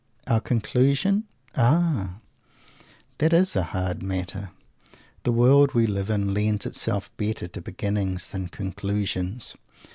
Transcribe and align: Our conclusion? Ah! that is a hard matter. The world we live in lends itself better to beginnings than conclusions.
Our 0.25 0.39
conclusion? 0.41 1.25
Ah! 1.55 2.15
that 3.19 3.33
is 3.33 3.55
a 3.55 3.65
hard 3.65 4.01
matter. 4.01 4.49
The 5.21 5.31
world 5.31 5.75
we 5.75 5.85
live 5.85 6.09
in 6.09 6.33
lends 6.33 6.65
itself 6.65 7.15
better 7.17 7.47
to 7.49 7.61
beginnings 7.61 8.27
than 8.31 8.47
conclusions. 8.49 9.55